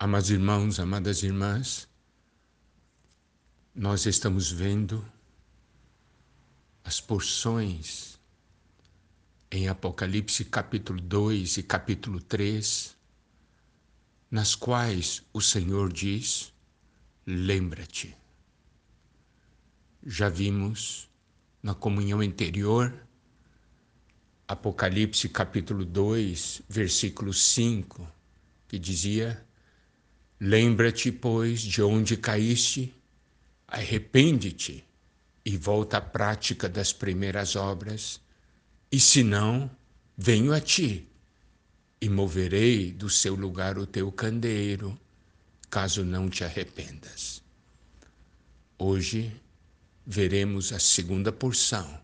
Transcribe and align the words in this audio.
Amados 0.00 0.30
irmãos, 0.30 0.78
amadas 0.78 1.24
irmãs, 1.24 1.88
nós 3.74 4.06
estamos 4.06 4.48
vendo 4.48 5.04
as 6.84 7.00
porções 7.00 8.16
em 9.50 9.66
Apocalipse 9.66 10.44
capítulo 10.44 11.00
2 11.00 11.56
e 11.56 11.62
capítulo 11.64 12.20
3, 12.20 12.96
nas 14.30 14.54
quais 14.54 15.24
o 15.32 15.40
Senhor 15.40 15.92
diz: 15.92 16.52
lembra-te. 17.26 18.16
Já 20.06 20.28
vimos 20.28 21.10
na 21.60 21.74
comunhão 21.74 22.20
anterior, 22.20 22.94
Apocalipse 24.46 25.28
capítulo 25.28 25.84
2, 25.84 26.62
versículo 26.68 27.34
5, 27.34 28.06
que 28.68 28.78
dizia: 28.78 29.44
Lembra-te, 30.40 31.10
pois, 31.10 31.60
de 31.60 31.82
onde 31.82 32.16
caíste, 32.16 32.94
arrepende-te 33.66 34.84
e 35.44 35.56
volta 35.56 35.98
à 35.98 36.00
prática 36.00 36.68
das 36.68 36.92
primeiras 36.92 37.56
obras, 37.56 38.20
e 38.90 39.00
se 39.00 39.24
não, 39.24 39.68
venho 40.16 40.52
a 40.52 40.60
ti 40.60 41.08
e 42.00 42.08
moverei 42.08 42.92
do 42.92 43.10
seu 43.10 43.34
lugar 43.34 43.78
o 43.78 43.86
teu 43.86 44.12
candeeiro, 44.12 44.98
caso 45.68 46.04
não 46.04 46.30
te 46.30 46.44
arrependas. 46.44 47.42
Hoje 48.78 49.34
veremos 50.06 50.72
a 50.72 50.78
segunda 50.78 51.32
porção, 51.32 52.00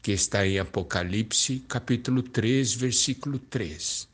que 0.00 0.12
está 0.12 0.46
em 0.46 0.58
Apocalipse, 0.58 1.60
capítulo 1.68 2.22
3, 2.22 2.74
versículo 2.74 3.38
3. 3.38 4.08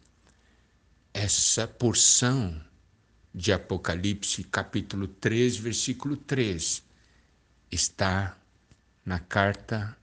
Essa 1.14 1.68
porção 1.68 2.60
de 3.34 3.52
Apocalipse, 3.52 4.44
capítulo 4.44 5.06
3, 5.06 5.56
versículo 5.56 6.16
3, 6.16 6.82
está 7.70 8.36
na 9.04 9.18
carta 9.18 9.96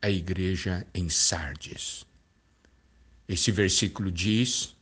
à 0.00 0.08
igreja 0.08 0.86
em 0.94 1.08
Sardes. 1.08 2.06
Esse 3.28 3.50
versículo 3.50 4.10
diz: 4.10 4.76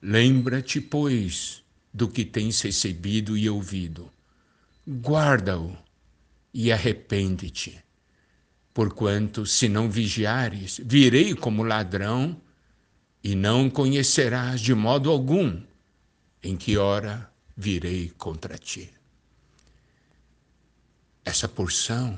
Lembra-te, 0.00 0.80
pois, 0.80 1.62
do 1.92 2.08
que 2.08 2.24
tens 2.24 2.60
recebido 2.60 3.36
e 3.36 3.48
ouvido, 3.48 4.10
guarda-o 4.86 5.76
e 6.52 6.72
arrepende-te. 6.72 7.82
Porquanto, 8.72 9.46
se 9.46 9.68
não 9.68 9.90
vigiares, 9.90 10.80
virei 10.84 11.34
como 11.34 11.62
ladrão 11.62 12.40
e 13.24 13.34
não 13.34 13.70
conhecerás 13.70 14.60
de 14.60 14.74
modo 14.74 15.10
algum 15.10 15.62
em 16.46 16.56
que 16.56 16.78
hora 16.78 17.28
virei 17.56 18.10
contra 18.10 18.56
ti. 18.56 18.88
Essa 21.24 21.48
porção 21.48 22.16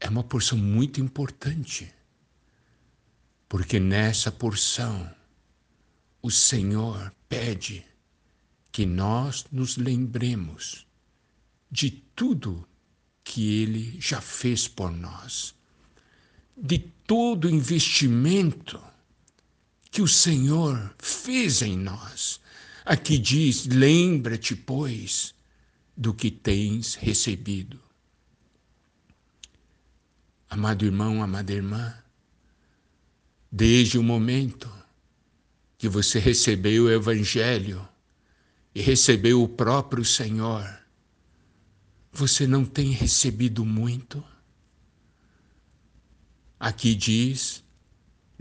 é 0.00 0.08
uma 0.08 0.24
porção 0.24 0.56
muito 0.56 1.02
importante, 1.02 1.92
porque 3.46 3.78
nessa 3.78 4.32
porção 4.32 5.14
o 6.22 6.30
Senhor 6.30 7.14
pede 7.28 7.84
que 8.70 8.86
nós 8.86 9.44
nos 9.52 9.76
lembremos 9.76 10.86
de 11.70 11.90
tudo 11.90 12.66
que 13.22 13.60
Ele 13.60 14.00
já 14.00 14.22
fez 14.22 14.66
por 14.66 14.90
nós, 14.90 15.54
de 16.56 16.78
todo 16.78 17.50
investimento 17.50 18.82
que 19.92 20.00
o 20.00 20.08
Senhor 20.08 20.92
fez 20.98 21.60
em 21.60 21.76
nós. 21.76 22.40
Aqui 22.82 23.18
diz: 23.18 23.66
lembra-te, 23.66 24.56
pois, 24.56 25.34
do 25.94 26.14
que 26.14 26.30
tens 26.30 26.94
recebido. 26.94 27.78
Amado 30.48 30.86
irmão, 30.86 31.22
amada 31.22 31.52
irmã, 31.52 31.94
desde 33.50 33.98
o 33.98 34.02
momento 34.02 34.72
que 35.76 35.88
você 35.88 36.18
recebeu 36.18 36.84
o 36.84 36.90
Evangelho 36.90 37.86
e 38.74 38.80
recebeu 38.80 39.42
o 39.42 39.48
próprio 39.48 40.04
Senhor, 40.04 40.66
você 42.10 42.46
não 42.46 42.64
tem 42.64 42.90
recebido 42.92 43.64
muito? 43.64 44.24
Aqui 46.58 46.94
diz 46.94 47.62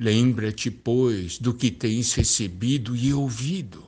Lembra-te, 0.03 0.71
pois, 0.71 1.37
do 1.37 1.53
que 1.53 1.69
tens 1.69 2.13
recebido 2.15 2.95
e 2.95 3.13
ouvido. 3.13 3.87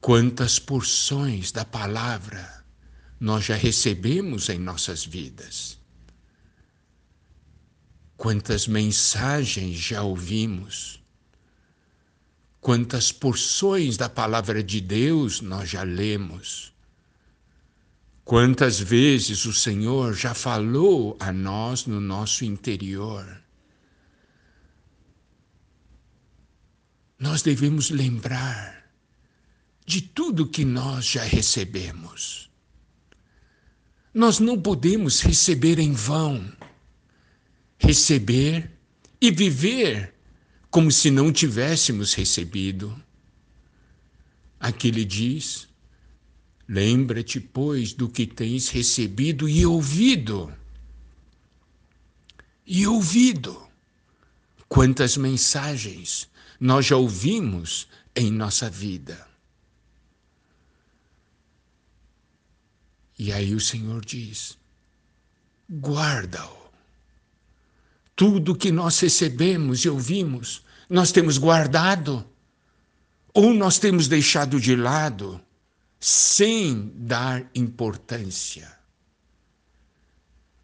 Quantas 0.00 0.58
porções 0.58 1.52
da 1.52 1.62
palavra 1.62 2.64
nós 3.20 3.44
já 3.44 3.54
recebemos 3.54 4.48
em 4.48 4.58
nossas 4.58 5.04
vidas? 5.04 5.78
Quantas 8.16 8.66
mensagens 8.66 9.76
já 9.76 10.02
ouvimos? 10.02 11.04
Quantas 12.62 13.12
porções 13.12 13.98
da 13.98 14.08
palavra 14.08 14.62
de 14.62 14.80
Deus 14.80 15.42
nós 15.42 15.68
já 15.68 15.82
lemos? 15.82 16.73
Quantas 18.24 18.80
vezes 18.80 19.44
o 19.44 19.52
Senhor 19.52 20.14
já 20.14 20.32
falou 20.32 21.14
a 21.20 21.30
nós 21.30 21.84
no 21.84 22.00
nosso 22.00 22.42
interior? 22.42 23.42
Nós 27.18 27.42
devemos 27.42 27.90
lembrar 27.90 28.90
de 29.84 30.00
tudo 30.00 30.48
que 30.48 30.64
nós 30.64 31.04
já 31.04 31.22
recebemos. 31.22 32.50
Nós 34.14 34.38
não 34.38 34.58
podemos 34.58 35.20
receber 35.20 35.78
em 35.78 35.92
vão, 35.92 36.50
receber 37.78 38.70
e 39.20 39.30
viver 39.30 40.14
como 40.70 40.90
se 40.90 41.10
não 41.10 41.30
tivéssemos 41.30 42.14
recebido. 42.14 42.98
Aqui 44.58 44.88
ele 44.88 45.04
diz: 45.04 45.68
Lembra-te, 46.66 47.40
pois, 47.40 47.92
do 47.92 48.08
que 48.08 48.26
tens 48.26 48.68
recebido 48.68 49.48
e 49.48 49.66
ouvido. 49.66 50.52
E 52.66 52.86
ouvido. 52.86 53.62
Quantas 54.68 55.16
mensagens 55.16 56.28
nós 56.58 56.86
já 56.86 56.96
ouvimos 56.96 57.86
em 58.16 58.30
nossa 58.30 58.70
vida. 58.70 59.26
E 63.18 63.32
aí 63.32 63.54
o 63.54 63.60
Senhor 63.60 64.04
diz: 64.04 64.56
guarda-o. 65.70 66.64
Tudo 68.16 68.56
que 68.56 68.70
nós 68.70 68.98
recebemos 69.00 69.80
e 69.80 69.88
ouvimos, 69.88 70.62
nós 70.88 71.12
temos 71.12 71.36
guardado, 71.36 72.24
ou 73.32 73.52
nós 73.52 73.78
temos 73.78 74.08
deixado 74.08 74.60
de 74.60 74.74
lado 74.76 75.40
sem 76.06 76.92
dar 76.96 77.50
importância. 77.54 78.70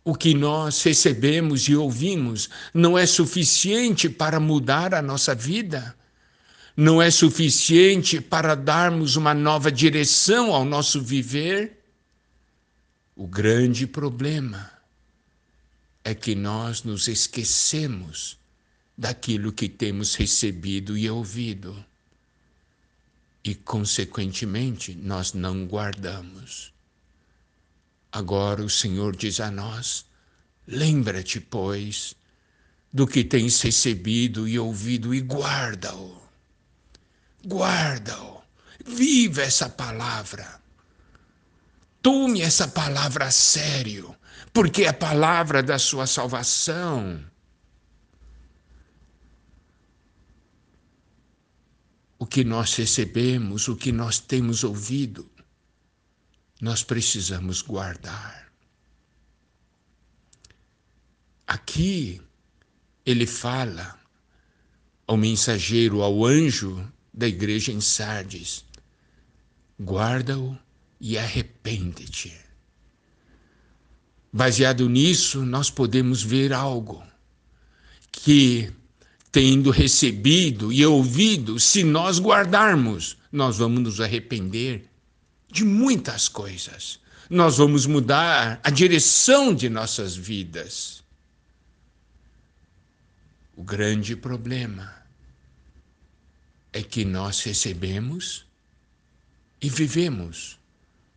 O 0.05 0.15
que 0.15 0.35
nós 0.35 0.83
recebemos 0.83 1.67
e 1.67 1.75
ouvimos 1.75 2.51
não 2.75 2.99
é 2.99 3.07
suficiente 3.07 4.11
para 4.11 4.39
mudar 4.39 4.95
a 4.95 5.01
nossa 5.01 5.35
vida, 5.35 5.97
não 6.77 7.01
é 7.01 7.11
suficiente 7.11 8.21
para 8.21 8.55
darmos 8.55 9.17
uma 9.17 9.33
nova 9.33 9.73
direção 9.73 10.53
ao 10.55 10.63
nosso 10.63 11.01
viver. 11.01 11.87
O 13.17 13.27
grande 13.27 13.87
problema 13.87 14.71
é 16.05 16.15
que 16.15 16.35
nós 16.35 16.83
nos 16.83 17.09
esquecemos 17.09 18.39
daquilo 18.97 19.55
que 19.55 19.71
temos 19.71 20.15
recebido 20.17 20.99
e 20.99 21.09
ouvido 21.09 21.83
e, 23.45 23.55
consequentemente, 23.55 24.95
nós 24.95 25.33
não 25.33 25.67
guardamos. 25.67 26.73
Agora 28.13 28.63
o 28.63 28.71
Senhor 28.71 29.17
diz 29.17 29.41
a 29.41 29.51
nós: 29.51 30.05
lembra-te, 30.67 31.41
pois, 31.41 32.15
do 32.93 33.07
que 33.07 33.25
tens 33.25 33.61
recebido 33.61 34.49
e 34.49 34.59
ouvido 34.59 35.15
e 35.15 35.21
guarda-o. 35.21 36.21
Guarda-o. 37.47 38.41
Viva 38.85 39.43
essa 39.43 39.69
palavra. 39.69 40.61
Tome 42.03 42.41
essa 42.41 42.67
palavra 42.67 43.27
a 43.27 43.31
sério, 43.31 44.15
porque 44.53 44.83
é 44.83 44.89
a 44.89 44.95
palavra 44.95 45.63
da 45.63 45.79
sua 45.79 46.07
salvação. 46.07 47.23
O 52.21 52.27
que 52.27 52.45
nós 52.45 52.77
recebemos, 52.77 53.67
o 53.67 53.75
que 53.75 53.91
nós 53.91 54.19
temos 54.21 54.63
ouvido, 54.63 55.27
nós 56.61 56.85
precisamos 56.85 57.63
guardar. 57.63 58.53
Aqui 61.47 62.21
ele 63.07 63.27
fala, 63.27 63.99
ao 65.07 65.17
mensageiro, 65.17 66.03
ao 66.03 66.27
anjo 66.27 66.87
da 67.13 67.27
igreja 67.27 67.73
em 67.73 67.81
Sardes: 67.81 68.67
guarda-o 69.81 70.59
e 71.01 71.17
arrepende-te. 71.17 72.39
Baseado 74.31 74.91
nisso, 74.91 75.43
nós 75.47 75.71
podemos 75.71 76.23
ver 76.23 76.53
algo 76.53 77.03
que, 78.13 78.71
tendo 79.33 79.71
recebido 79.71 80.73
e 80.73 80.85
ouvido, 80.85 81.61
se 81.61 81.85
nós 81.85 82.19
guardarmos, 82.19 83.17
nós 83.31 83.59
vamos 83.59 83.81
nos 83.81 84.01
arrepender 84.01 84.89
de 85.51 85.65
muitas 85.65 86.29
coisas. 86.29 86.99
Nós 87.29 87.59
vamos 87.59 87.87
mudar 87.87 88.61
a 88.63 88.71
direção 88.71 89.55
de 89.55 89.69
nossas 89.69 90.17
vidas. 90.17 91.05
O 93.57 93.63
grande 93.63 94.17
problema 94.17 94.93
é 96.73 96.83
que 96.83 97.05
nós 97.05 97.43
recebemos 97.43 98.47
e 99.61 99.69
vivemos 99.69 100.59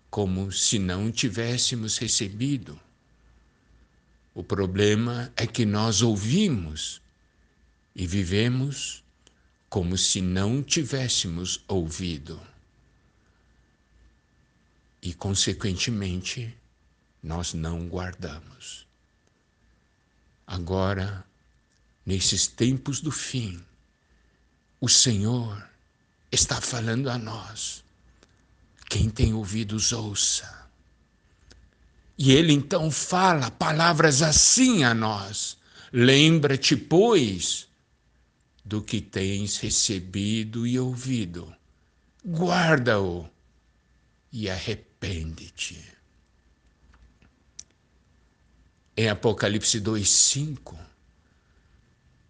como 0.10 0.52
se 0.52 0.78
não 0.78 1.12
tivéssemos 1.12 1.98
recebido. 1.98 2.80
O 4.36 4.44
problema 4.44 5.32
é 5.36 5.48
que 5.48 5.66
nós 5.66 6.02
ouvimos 6.02 7.03
e 7.96 8.08
vivemos 8.08 9.04
como 9.70 9.98
se 9.98 10.22
não 10.22 10.62
tivéssemos 10.62 11.64
ouvido. 11.68 12.40
E, 15.02 15.14
consequentemente, 15.14 16.56
nós 17.22 17.54
não 17.54 17.88
guardamos. 17.88 18.86
Agora, 20.46 21.26
nesses 22.06 22.48
tempos 22.48 23.02
do 23.02 23.12
fim, 23.12 23.64
o 24.80 24.88
Senhor 24.90 25.68
está 26.32 26.60
falando 26.60 27.10
a 27.10 27.18
nós. 27.18 27.84
Quem 28.90 29.10
tem 29.10 29.34
ouvidos, 29.34 29.92
ouça. 29.92 30.68
E 32.18 32.32
ele 32.32 32.54
então 32.54 32.92
fala 32.92 33.50
palavras 33.50 34.22
assim 34.22 34.84
a 34.84 34.94
nós: 34.94 35.58
Lembra-te, 35.92 36.76
pois, 36.76 37.68
do 38.64 38.82
que 38.82 39.02
tens 39.02 39.58
recebido 39.58 40.66
e 40.66 40.80
ouvido, 40.80 41.54
guarda-o 42.26 43.30
e 44.32 44.50
arrepende-te. 44.50 45.84
Em 48.96 49.10
Apocalipse 49.10 49.82
2,5, 49.82 50.78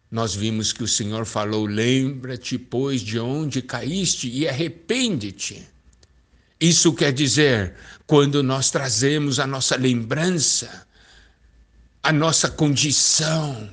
nós 0.09 0.33
vimos 0.33 0.71
que 0.71 0.83
o 0.83 0.87
Senhor 0.87 1.25
falou: 1.25 1.65
Lembra-te, 1.65 2.57
pois, 2.57 3.01
de 3.01 3.19
onde 3.19 3.61
caíste 3.61 4.29
e 4.29 4.47
arrepende-te. 4.47 5.67
Isso 6.59 6.93
quer 6.93 7.11
dizer, 7.11 7.75
quando 8.07 8.41
nós 8.41 8.71
trazemos 8.71 9.39
a 9.39 9.45
nossa 9.45 9.75
lembrança, 9.75 10.87
a 12.01 12.11
nossa 12.11 12.49
condição 12.49 13.69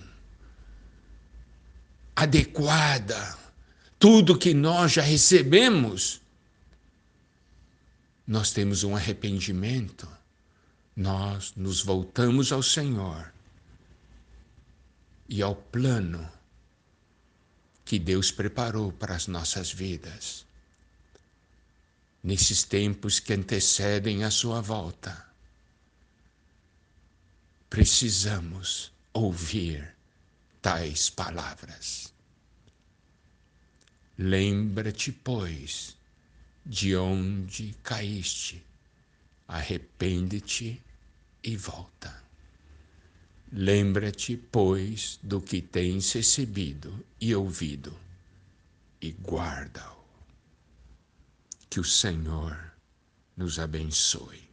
adequada, 2.15 3.39
tudo 3.99 4.39
que 4.39 4.55
nós 4.55 4.93
já 4.93 5.03
recebemos, 5.03 6.21
nós 8.27 8.53
temos 8.53 8.85
um 8.85 8.95
arrependimento, 8.97 10.09
nós 10.95 11.53
nos 11.57 11.83
voltamos 11.83 12.53
ao 12.53 12.63
Senhor 12.63 13.33
e 15.29 15.43
ao 15.43 15.55
plano 15.55 16.31
que 17.85 17.99
Deus 17.99 18.31
preparou 18.31 18.93
para 18.93 19.15
as 19.15 19.27
nossas 19.27 19.73
vidas. 19.73 20.47
Nesses 22.23 22.63
tempos 22.63 23.19
que 23.19 23.33
antecedem 23.33 24.25
a 24.25 24.31
sua 24.31 24.61
volta, 24.61 25.27
precisamos 27.69 28.93
ouvir 29.13 30.00
tais 30.61 31.09
palavras. 31.09 32.13
Lembra-te, 34.19 35.13
pois, 35.13 35.97
de 36.65 36.95
onde 36.95 37.75
caíste, 37.83 38.63
arrepende-te 39.49 40.83
e 41.43 41.57
volta. 41.57 42.23
Lembra-te, 43.51 44.37
pois, 44.37 45.19
do 45.23 45.41
que 45.41 45.63
tens 45.63 46.13
recebido 46.13 47.05
e 47.21 47.35
ouvido, 47.35 47.99
e 49.01 49.11
guarda-o. 49.11 50.05
Que 51.69 51.81
o 51.81 51.85
Senhor 51.85 52.73
nos 53.37 53.59
abençoe. 53.59 54.50